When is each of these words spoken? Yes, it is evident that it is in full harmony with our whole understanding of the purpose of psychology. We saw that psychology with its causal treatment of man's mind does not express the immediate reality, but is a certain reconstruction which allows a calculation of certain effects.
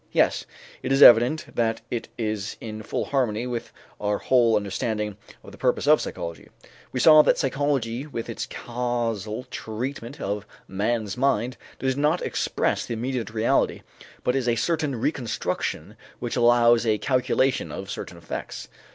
Yes, 0.11 0.47
it 0.81 0.91
is 0.91 1.03
evident 1.03 1.55
that 1.55 1.81
it 1.91 2.07
is 2.17 2.57
in 2.59 2.81
full 2.81 3.05
harmony 3.05 3.45
with 3.45 3.71
our 3.99 4.17
whole 4.17 4.55
understanding 4.57 5.15
of 5.43 5.51
the 5.51 5.59
purpose 5.59 5.85
of 5.87 6.01
psychology. 6.01 6.49
We 6.91 6.99
saw 6.99 7.21
that 7.21 7.37
psychology 7.37 8.07
with 8.07 8.27
its 8.27 8.47
causal 8.47 9.43
treatment 9.51 10.19
of 10.19 10.47
man's 10.67 11.17
mind 11.17 11.55
does 11.77 11.95
not 11.95 12.23
express 12.23 12.83
the 12.83 12.93
immediate 12.95 13.29
reality, 13.29 13.83
but 14.23 14.35
is 14.35 14.47
a 14.47 14.55
certain 14.55 14.95
reconstruction 14.95 15.95
which 16.17 16.35
allows 16.35 16.83
a 16.83 16.97
calculation 16.97 17.71
of 17.71 17.91
certain 17.91 18.17
effects. 18.17 18.69